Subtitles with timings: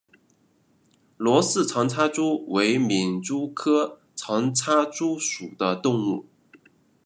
[1.15, 6.25] 罗氏长插蛛为皿蛛科长插蛛属的动物。